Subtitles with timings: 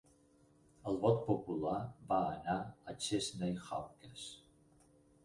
[0.91, 1.75] El vot popular
[2.13, 4.25] va anar a Chesney Hawkes.